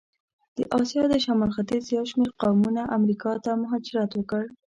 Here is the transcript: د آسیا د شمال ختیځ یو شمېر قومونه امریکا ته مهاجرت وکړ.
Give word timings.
د 0.57 0.59
آسیا 0.79 1.03
د 1.09 1.13
شمال 1.25 1.51
ختیځ 1.57 1.83
یو 1.97 2.05
شمېر 2.11 2.31
قومونه 2.41 2.81
امریکا 2.97 3.31
ته 3.43 3.51
مهاجرت 3.63 4.11
وکړ. 4.15 4.43